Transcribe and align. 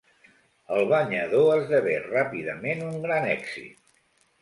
El 0.77 0.89
banyador 0.91 1.53
esdevé 1.59 1.95
ràpidament 2.07 2.85
un 2.91 3.01
gran 3.09 3.33
èxit. 3.39 3.97